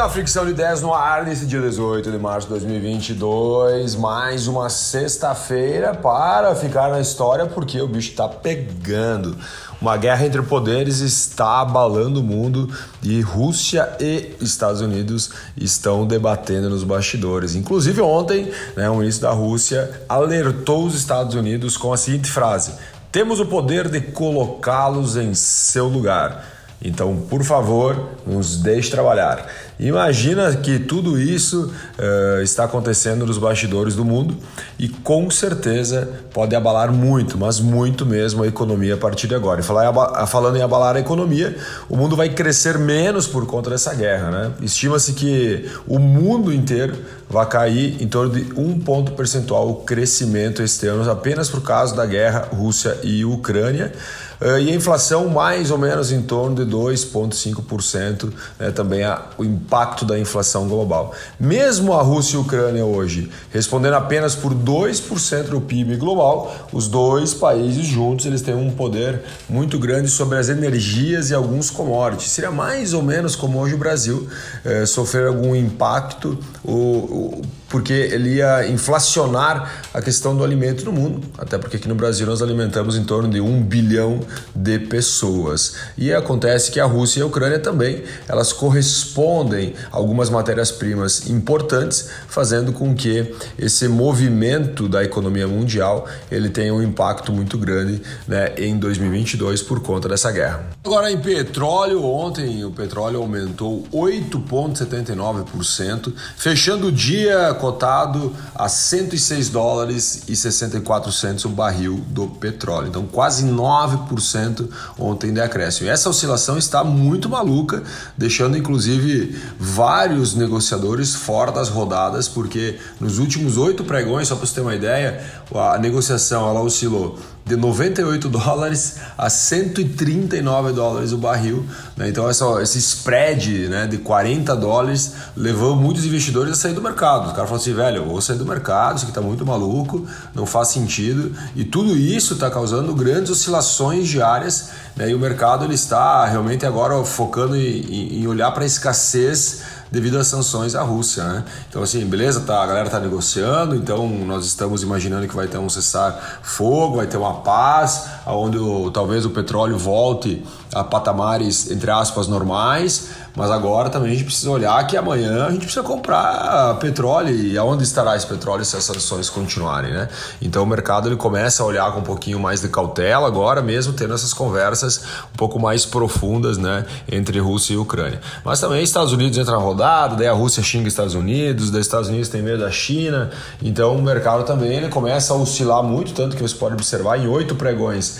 [0.00, 3.96] a Fricção de 10 no ar nesse dia 18 de março de 2022.
[3.96, 9.36] Mais uma sexta-feira para ficar na história porque o bicho está pegando.
[9.78, 16.70] Uma guerra entre poderes está abalando o mundo e Rússia e Estados Unidos estão debatendo
[16.70, 17.54] nos bastidores.
[17.54, 22.72] Inclusive ontem, né, o ministro da Rússia alertou os Estados Unidos com a seguinte frase:
[23.12, 26.59] "Temos o poder de colocá-los em seu lugar".
[26.82, 29.46] Então, por favor, nos deixe trabalhar.
[29.78, 34.36] Imagina que tudo isso uh, está acontecendo nos bastidores do mundo
[34.78, 39.60] e com certeza pode abalar muito, mas muito mesmo a economia a partir de agora.
[39.60, 41.56] E falar, falando em abalar a economia,
[41.88, 44.30] o mundo vai crescer menos por conta dessa guerra.
[44.30, 44.52] Né?
[44.62, 46.96] Estima-se que o mundo inteiro
[47.28, 51.94] vai cair em torno de um ponto percentual o crescimento este ano, apenas por causa
[51.94, 53.92] da guerra Rússia e Ucrânia.
[54.40, 59.44] Uh, e a inflação mais ou menos em torno de 2,5%, né, também a, o
[59.44, 61.14] impacto da inflação global.
[61.38, 66.88] Mesmo a Rússia e a Ucrânia hoje respondendo apenas por 2% do PIB global, os
[66.88, 72.30] dois países juntos eles têm um poder muito grande sobre as energias e alguns commodities.
[72.30, 74.28] Seria mais ou menos como hoje o Brasil
[74.64, 80.92] eh, sofrer algum impacto o, o porque ele ia inflacionar a questão do alimento no
[80.92, 84.20] mundo, até porque aqui no Brasil nós alimentamos em torno de um bilhão
[84.54, 85.76] de pessoas.
[85.96, 92.10] E acontece que a Rússia e a Ucrânia também, elas correspondem a algumas matérias-primas importantes,
[92.26, 98.52] fazendo com que esse movimento da economia mundial ele tenha um impacto muito grande né,
[98.56, 100.66] em 2022 por conta dessa guerra.
[100.84, 110.22] Agora em petróleo, ontem o petróleo aumentou 8,79%, fechando o dia cotado a 106 dólares
[110.26, 112.88] e 64 centos o barril do petróleo.
[112.88, 115.86] Então, quase 9% ontem de acréscimo.
[115.86, 117.82] E essa oscilação está muito maluca,
[118.16, 124.54] deixando inclusive vários negociadores fora das rodadas, porque nos últimos oito pregões, só para você
[124.54, 125.22] ter uma ideia,
[125.54, 127.18] a negociação ela oscilou
[127.50, 131.66] de 98 dólares a 139 dólares o barril.
[131.96, 132.08] Né?
[132.08, 137.30] Então, essa, esse spread né, de 40 dólares levou muitos investidores a sair do mercado.
[137.30, 140.06] O cara falou assim, velho, eu vou sair do mercado, isso aqui está muito maluco,
[140.32, 141.32] não faz sentido.
[141.56, 145.10] E tudo isso está causando grandes oscilações diárias né?
[145.10, 150.18] e o mercado ele está realmente agora focando em, em olhar para a escassez devido
[150.18, 151.44] às sanções à Rússia, né?
[151.68, 155.58] Então assim, beleza, tá, a galera tá negociando, então nós estamos imaginando que vai ter
[155.58, 160.42] um cessar fogo, vai ter uma paz, onde o, talvez o petróleo volte
[160.74, 165.50] a patamares entre aspas normais, mas agora também a gente precisa olhar que amanhã a
[165.50, 170.08] gente precisa comprar petróleo e aonde estará esse petróleo se as sanções continuarem, né?
[170.42, 173.92] Então o mercado ele começa a olhar com um pouquinho mais de cautela agora, mesmo
[173.92, 175.02] tendo essas conversas
[175.32, 178.20] um pouco mais profundas, né, entre Rússia e Ucrânia.
[178.44, 182.08] Mas também Estados Unidos entra na rodada, daí a Rússia xinga Estados Unidos, daí Estados
[182.08, 183.30] Unidos tem medo da China,
[183.62, 187.26] então o mercado também ele começa a oscilar muito, tanto que você pode observar em
[187.26, 188.19] oito pregões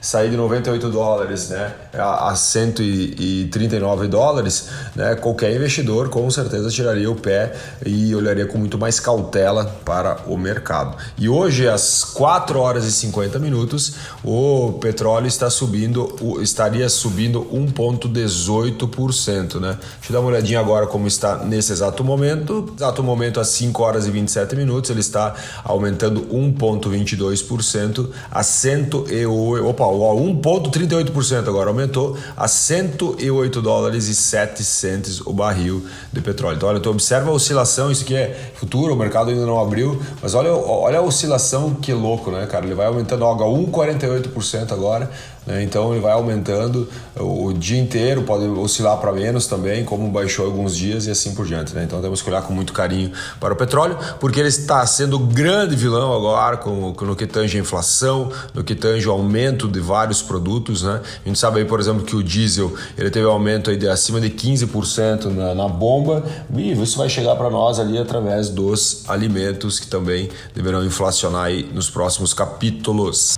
[0.00, 7.14] sair de 98 dólares né, a 139 dólares, né, qualquer investidor com certeza tiraria o
[7.14, 7.52] pé
[7.84, 10.96] e olharia com muito mais cautela para o mercado.
[11.16, 13.94] E hoje, às 4 horas e 50 minutos,
[14.24, 19.60] o petróleo está subindo, estaria subindo 1,18%.
[19.60, 19.78] Né?
[19.98, 22.72] Deixa eu dar uma olhadinha agora como está nesse exato momento.
[22.76, 25.34] Exato momento, às 5 horas e 27 minutos, ele está
[25.64, 29.66] aumentando 1,22% a 108.
[29.66, 36.56] Opa, 1,38% agora, aumentou a 108 dólares e 7 centes o barril de petróleo.
[36.56, 40.00] Então, olha, tu observa a oscilação, isso aqui é futuro, o mercado ainda não abriu,
[40.22, 42.64] mas olha, olha a oscilação que louco, né, cara?
[42.64, 45.10] Ele vai aumentando ó, 1,48% agora,
[45.48, 45.62] né?
[45.62, 46.86] Então ele vai aumentando
[47.16, 51.46] o dia inteiro, pode oscilar para menos também, como baixou alguns dias e assim por
[51.46, 51.74] diante.
[51.74, 51.84] Né?
[51.84, 53.10] Então temos que olhar com muito carinho
[53.40, 57.56] para o petróleo, porque ele está sendo o grande vilão agora com, no que tange
[57.56, 60.82] a inflação, no que tange o aumento de vários produtos.
[60.82, 61.00] Né?
[61.24, 63.88] A gente sabe aí, por exemplo, que o diesel ele teve um aumento aí de
[63.88, 66.22] acima de 15% na, na bomba,
[66.54, 71.62] e isso vai chegar para nós ali através dos alimentos que também deverão inflacionar aí
[71.72, 73.37] nos próximos capítulos.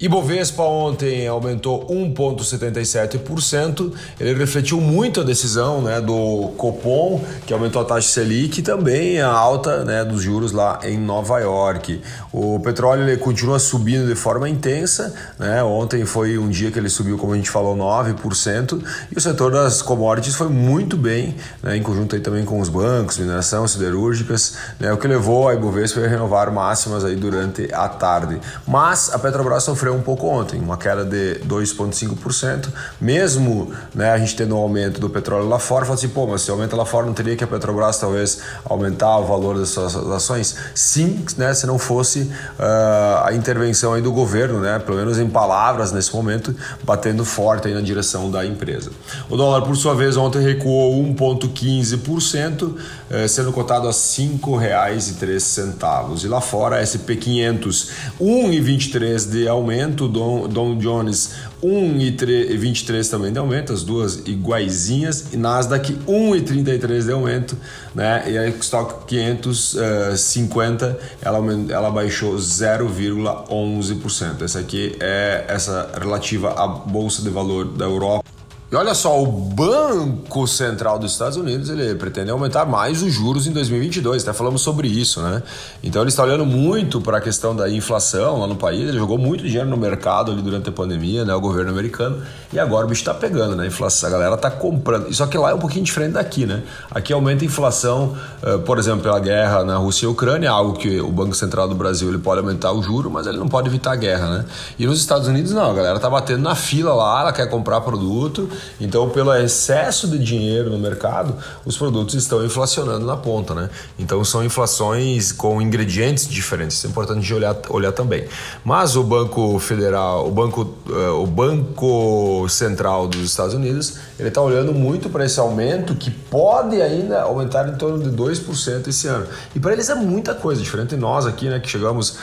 [0.00, 3.92] Ibovespa ontem aumentou 1,77%.
[4.18, 9.20] Ele refletiu muito a decisão né, do Copom, que aumentou a taxa Selic, e também
[9.20, 12.00] a alta né, dos juros lá em Nova York.
[12.32, 15.14] O petróleo ele continua subindo de forma intensa.
[15.38, 15.62] Né?
[15.62, 18.82] Ontem foi um dia que ele subiu, como a gente falou, 9%.
[19.12, 22.70] E o setor das commodities foi muito bem, né, em conjunto aí também com os
[22.70, 27.86] bancos, mineração, siderúrgicas, né, o que levou a Ibovespa a renovar máximas aí durante a
[27.86, 28.40] tarde.
[28.66, 32.68] Mas a Petrobras sofreu sofreu um pouco ontem, uma queda de 2,5%,
[33.00, 36.42] mesmo né, a gente tendo um aumento do petróleo lá fora, fala assim, pô, mas
[36.42, 39.96] se aumenta lá fora, não teria que a Petrobras talvez aumentar o valor das suas
[39.96, 40.56] ações?
[40.74, 45.28] Sim, né, se não fosse uh, a intervenção aí do governo, né, pelo menos em
[45.28, 46.54] palavras nesse momento,
[46.84, 48.90] batendo forte aí na direção da empresa.
[49.28, 52.76] O dólar, por sua vez, ontem recuou 1,15%,
[53.10, 56.24] eh, sendo cotado a R$ 5,03.
[56.24, 57.90] E lá fora, SP 500,
[58.20, 65.92] 1,23 de aumento, Don, Don Jones 1,23 também de aumento, as duas iguaizinhas, e Nasdaq
[66.06, 67.56] 1,33 de aumento,
[67.94, 68.24] né?
[68.30, 71.38] E a Stock 550 ela,
[71.68, 74.42] ela baixou 0,11%.
[74.42, 78.39] Essa aqui é essa relativa à Bolsa de Valor da Europa.
[78.72, 83.48] E olha só, o Banco Central dos Estados Unidos ele pretende aumentar mais os juros
[83.48, 84.22] em 2022.
[84.22, 85.42] Até falamos sobre isso, né?
[85.82, 88.88] Então ele está olhando muito para a questão da inflação lá no país.
[88.88, 91.34] Ele jogou muito dinheiro no mercado ali durante a pandemia, né?
[91.34, 92.22] O governo americano.
[92.52, 93.64] E agora o bicho está pegando, né?
[93.64, 95.12] A inflação, a galera está comprando.
[95.12, 96.62] Só que lá é um pouquinho diferente daqui, né?
[96.92, 101.00] Aqui aumenta a inflação, eh, por exemplo, pela guerra na Rússia e Ucrânia, algo que
[101.00, 103.94] o Banco Central do Brasil ele pode aumentar o juro, mas ele não pode evitar
[103.94, 104.44] a guerra, né?
[104.78, 107.80] E nos Estados Unidos não, a galera tá batendo na fila lá, ela quer comprar
[107.80, 108.48] produto
[108.80, 113.70] então, pelo excesso de dinheiro no mercado, os produtos estão inflacionando na ponta, né?
[113.98, 116.76] Então, são inflações com ingredientes diferentes.
[116.76, 118.24] Isso é importante de olhar, olhar também.
[118.64, 124.40] Mas o Banco Federal, o Banco, uh, o Banco Central dos Estados Unidos, ele está
[124.40, 129.26] olhando muito para esse aumento que pode ainda aumentar em torno de 2% esse ano.
[129.54, 132.18] E para eles é muita coisa, diferente de nós aqui, né, que chegamos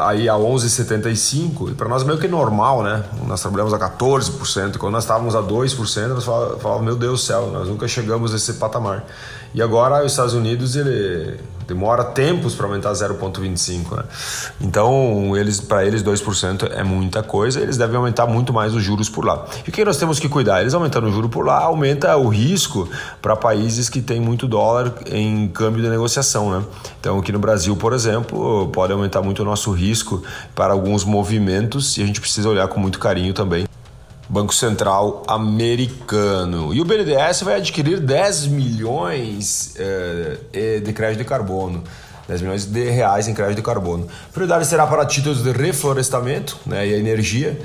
[0.00, 3.04] aí a 11,75, e para nós é meio que normal, né?
[3.26, 7.50] Nós trabalhamos a 14%, quando nós estávamos a 2%, nós falávamos, meu Deus do céu,
[7.52, 9.04] nós nunca chegamos a esse patamar.
[9.54, 14.04] E agora os Estados Unidos ele demora tempos para aumentar 0,25, né?
[14.60, 19.08] Então, eles para eles 2% é muita coisa, eles devem aumentar muito mais os juros
[19.08, 19.44] por lá.
[19.66, 20.60] E o que nós temos que cuidar?
[20.60, 22.88] Eles aumentando o juro por lá, aumenta o risco
[23.20, 26.64] para países que têm muito dólar em câmbio de negociação, né?
[27.00, 30.22] Então, aqui no Brasil, por exemplo, pode aumentar muito o nosso risco
[30.54, 33.65] para alguns movimentos e a gente precisa olhar com muito carinho também
[34.28, 36.74] Banco Central americano.
[36.74, 41.82] E o BNDES vai adquirir 10 milhões eh, de crédito de carbono.
[42.28, 44.08] 10 milhões de reais em crédito de carbono.
[44.28, 47.56] A prioridade será para títulos de reflorestamento né, e energia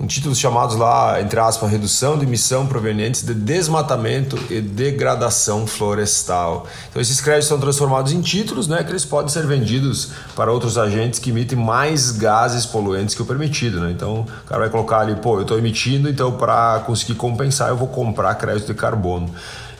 [0.00, 6.66] um títulos chamados lá, entre aspas, redução de emissão provenientes de desmatamento e degradação florestal.
[6.88, 10.78] Então esses créditos são transformados em títulos, né, que eles podem ser vendidos para outros
[10.78, 13.90] agentes que emitem mais gases poluentes que o permitido, né?
[13.90, 17.76] Então o cara vai colocar ali, pô, eu estou emitindo, então para conseguir compensar eu
[17.76, 19.28] vou comprar crédito de carbono.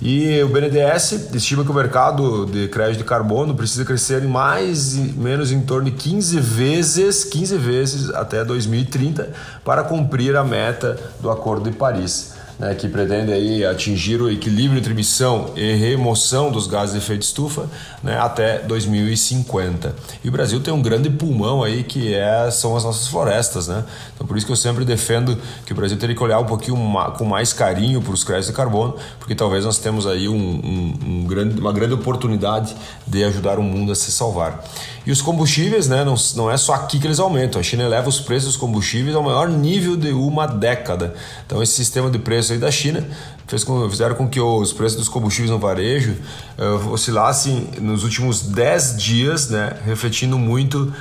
[0.00, 4.94] E o BNDES estima que o mercado de crédito de carbono precisa crescer em mais
[4.94, 9.30] menos em torno de 15 vezes, 15 vezes até 2030
[9.64, 14.78] para cumprir a meta do Acordo de Paris né, que pretende aí atingir o equilíbrio
[14.78, 17.68] entre emissão e remoção dos gases de efeito estufa
[18.02, 19.94] né, até 2050.
[20.24, 23.68] E o Brasil tem um grande pulmão aí que é, são as nossas florestas.
[23.68, 23.84] Né?
[24.14, 26.76] Então por isso que eu sempre defendo que o Brasil teria que olhar um pouquinho
[27.16, 30.98] com mais carinho para os créditos de carbono, porque talvez nós temos aí um, um,
[31.06, 32.74] um grande, uma grande oportunidade
[33.06, 34.64] de ajudar o mundo a se salvar.
[35.08, 37.58] E os combustíveis, né, não, não é só aqui que eles aumentam.
[37.58, 41.14] A China eleva os preços dos combustíveis ao maior nível de uma década.
[41.46, 43.02] Então esse sistema de preço aí da China
[43.46, 46.14] fez com, fizeram com que os preços dos combustíveis no varejo
[46.58, 50.92] uh, oscilassem nos últimos 10 dias, né, refletindo muito uh,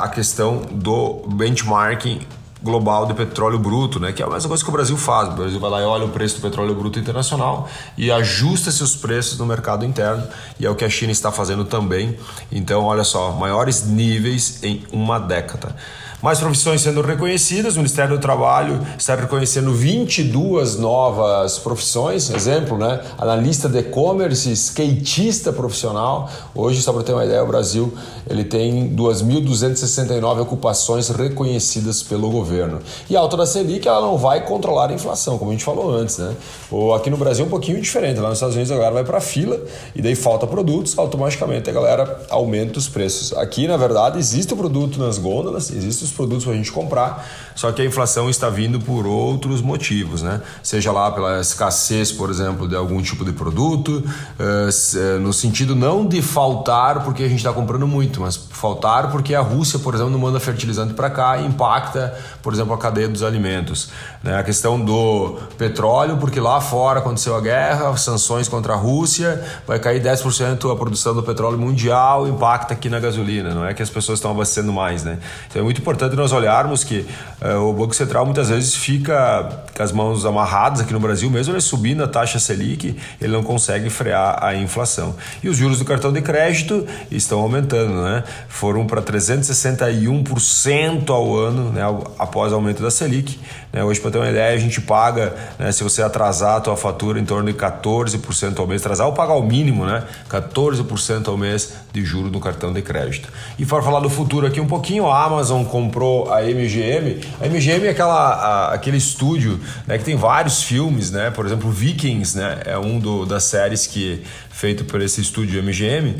[0.00, 2.18] a questão do benchmarking
[2.62, 4.12] global de petróleo bruto, né?
[4.12, 5.28] Que é a mesma coisa que o Brasil faz.
[5.28, 8.96] O Brasil vai lá e olha o preço do petróleo bruto internacional e ajusta seus
[8.96, 10.26] preços no mercado interno
[10.58, 12.16] e é o que a China está fazendo também.
[12.50, 15.74] Então, olha só, maiores níveis em uma década.
[16.20, 23.00] Mais profissões sendo reconhecidas, o Ministério do Trabalho está reconhecendo 22 novas profissões, exemplo, né?
[23.16, 26.28] Analista de e-commerce, skatista profissional.
[26.52, 27.94] Hoje, só para ter uma ideia, o Brasil
[28.28, 32.80] ele tem 2.269 ocupações reconhecidas pelo governo.
[33.08, 35.88] E a alta da Selic ela não vai controlar a inflação, como a gente falou
[35.88, 36.34] antes, né?
[36.68, 38.18] Ou aqui no Brasil é um pouquinho diferente.
[38.18, 39.60] Lá nos Estados Unidos a galera vai para a fila
[39.94, 43.32] e daí falta produtos, automaticamente a galera aumenta os preços.
[43.34, 47.26] Aqui, na verdade, existe o produto nas gôndolas, existe os produtos para a gente comprar,
[47.54, 50.40] só que a inflação está vindo por outros motivos, né?
[50.62, 54.02] Seja lá pela escassez, por exemplo, de algum tipo de produto,
[54.38, 59.10] eh, eh, no sentido não de faltar porque a gente está comprando muito, mas faltar
[59.10, 62.78] porque a Rússia, por exemplo, não manda fertilizante para cá e impacta, por exemplo, a
[62.78, 63.90] cadeia dos alimentos.
[64.22, 64.38] Né?
[64.38, 69.78] A questão do petróleo, porque lá fora aconteceu a guerra, sanções contra a Rússia, vai
[69.78, 73.90] cair 10% a produção do petróleo mundial, impacta aqui na gasolina, não é que as
[73.90, 75.18] pessoas estão abastecendo mais, né?
[75.48, 77.04] Então é muito importante importante nós olharmos que
[77.42, 81.52] uh, o Banco Central muitas vezes fica com as mãos amarradas aqui no Brasil, mesmo
[81.52, 85.16] ele subindo a taxa Selic, ele não consegue frear a inflação.
[85.42, 88.22] E os juros do cartão de crédito estão aumentando, né?
[88.48, 91.82] Foram para 361% ao ano, né?
[92.18, 93.40] após o aumento da Selic.
[93.72, 93.82] Né?
[93.82, 95.72] Hoje, para ter uma ideia, a gente paga, né?
[95.72, 99.34] se você atrasar a tua fatura, em torno de 14% ao mês, atrasar ou pagar
[99.34, 100.04] o mínimo, né?
[100.30, 103.28] 14% ao mês de juro no cartão de crédito.
[103.58, 105.87] E para falar do futuro aqui um pouquinho, a Amazon comprou
[106.32, 107.20] a MGM.
[107.40, 111.30] A MGM é aquela, a, aquele estúdio né, que tem vários filmes, né?
[111.30, 112.62] Por exemplo, Vikings, né?
[112.64, 116.16] É um do, das séries que feito por esse estúdio MGM,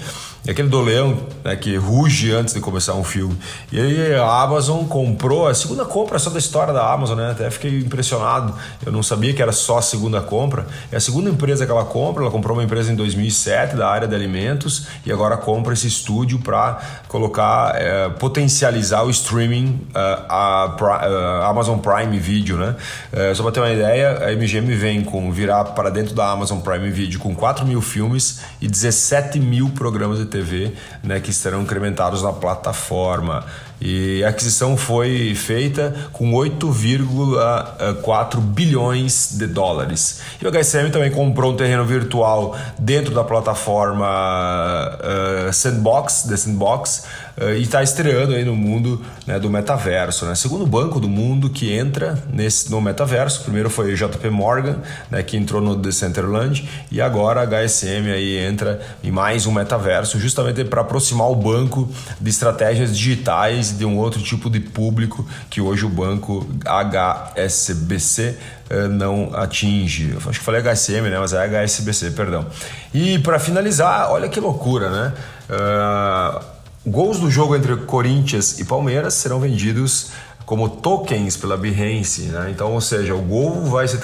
[0.47, 3.37] aquele do leão né, que ruge antes de começar um filme.
[3.73, 7.31] E aí a Amazon comprou, a segunda compra só da história da Amazon, né?
[7.31, 8.55] Até fiquei impressionado.
[8.85, 10.67] Eu não sabia que era só a segunda compra.
[10.91, 12.23] É a segunda empresa que ela compra.
[12.23, 16.39] Ela comprou uma empresa em 2007 da área de alimentos e agora compra esse estúdio
[16.39, 16.79] para
[17.09, 22.77] colocar, é, potencializar o streaming uh, a, a, Amazon Prime Video, né?
[23.13, 26.61] É, só para ter uma ideia, a MGM vem com virar para dentro da Amazon
[26.61, 31.63] Prime Video com 4 mil filmes e 17 mil programas de TV né, que serão
[31.63, 33.45] incrementados na plataforma.
[33.81, 40.21] E a aquisição foi feita com 8,4 bilhões de dólares.
[40.43, 47.05] E o HSM também comprou um terreno virtual dentro da plataforma uh, Sandbox, The Sandbox,
[47.41, 50.27] uh, e está estreando aí no mundo né, do metaverso.
[50.27, 50.35] Né?
[50.35, 55.37] Segundo banco do mundo que entra nesse, no metaverso, primeiro foi JP Morgan, né, que
[55.37, 60.81] entrou no Decentraland, e agora a HSM aí entra em mais um metaverso, justamente para
[60.81, 61.89] aproximar o banco
[62.21, 68.37] de estratégias digitais de um outro tipo de público que hoje o banco HSBC
[68.71, 70.11] eh, não atinge.
[70.11, 71.19] Eu acho que falei HSM, né?
[71.19, 72.47] Mas é HSBC, perdão.
[72.93, 75.13] E para finalizar, olha que loucura, né?
[75.49, 76.45] Uh,
[76.87, 80.11] gols do jogo entre Corinthians e Palmeiras serão vendidos
[80.49, 82.23] como tokens pela Behance.
[82.23, 82.49] Né?
[82.51, 84.01] Então, ou seja, o Gol vai ser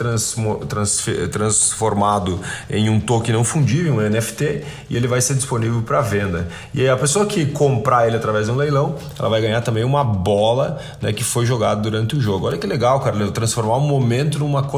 [1.33, 6.47] transformado em um token não fundível, um NFT, e ele vai ser disponível para venda.
[6.75, 10.05] E a pessoa que comprar ele através de um leilão, ela vai ganhar também uma
[10.05, 12.47] bola né, que foi jogada durante o jogo.
[12.47, 14.69] Olha que legal, cara, transformar um momento numa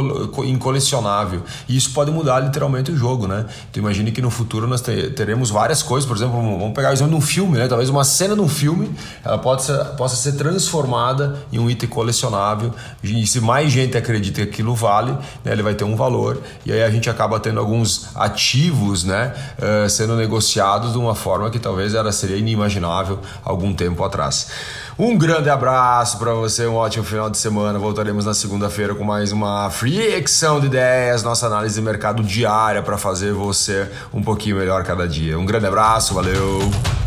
[0.44, 1.42] em colecionável.
[1.68, 3.44] E isso pode mudar literalmente o jogo, né?
[3.68, 7.11] Então imagine que no futuro nós teremos várias coisas, por exemplo, vamos pegar o exemplo
[7.11, 7.66] de um filme, né?
[7.66, 8.88] Talvez uma cena de um filme,
[9.25, 12.73] ela ser, possa ser transformada em um item colecionável.
[13.03, 15.13] E se mais gente acredita que aquilo vale,
[15.45, 16.41] né, ele vai ter um valor.
[16.65, 21.51] E aí a gente acaba tendo alguns ativos né, uh, sendo negociados de uma forma
[21.51, 24.49] que talvez era, seria inimaginável algum tempo atrás.
[24.99, 27.79] Um grande abraço para você, um ótimo final de semana.
[27.79, 32.97] Voltaremos na segunda-feira com mais uma fricção de ideias, nossa análise de mercado diária para
[32.97, 35.39] fazer você um pouquinho melhor cada dia.
[35.39, 37.06] Um grande abraço, valeu!